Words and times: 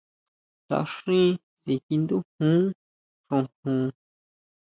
Taʼxín 0.67 1.27
síkiʼindujun 1.61 2.59
xojon. 3.27 3.81